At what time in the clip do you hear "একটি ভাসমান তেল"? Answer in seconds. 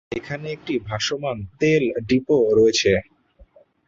0.51-1.83